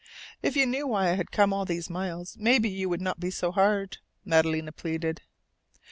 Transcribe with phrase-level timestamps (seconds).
[0.41, 3.29] "If you knew why I have come all these miles, maybe you would not be
[3.29, 5.21] so hard," Madalena pleaded.